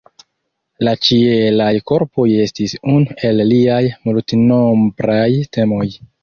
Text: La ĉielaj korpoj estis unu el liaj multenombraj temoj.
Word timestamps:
La 0.85 0.93
ĉielaj 1.07 1.67
korpoj 1.91 2.25
estis 2.45 2.73
unu 2.95 3.19
el 3.29 3.43
liaj 3.51 3.83
multenombraj 4.09 5.29
temoj. 5.59 5.87